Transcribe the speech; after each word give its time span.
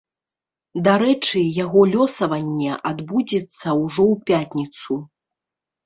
Дарэчы, 0.87 1.41
яго 1.65 1.79
лёсаванне 1.93 2.81
адбудзецца 2.95 3.67
ўжо 3.85 4.03
ў 4.13 4.15
пятніцу. 4.29 5.03